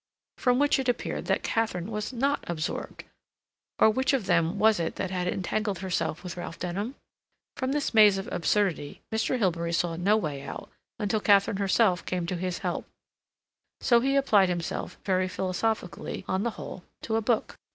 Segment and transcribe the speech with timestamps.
[0.39, 3.03] From which it appeared that Katharine was not absorbed,
[3.77, 6.95] or which of them was it that had entangled herself with Ralph Denham?
[7.55, 9.37] From this maze of absurdity Mr.
[9.37, 12.87] Hilbery saw no way out until Katharine herself came to his help,
[13.79, 17.59] so that he applied himself, very philosophically on the whole, to a book.